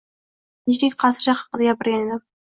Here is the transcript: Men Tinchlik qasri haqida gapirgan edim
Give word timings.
Men 0.69 0.69
Tinchlik 0.71 0.95
qasri 1.03 1.35
haqida 1.41 1.67
gapirgan 1.67 2.07
edim 2.07 2.25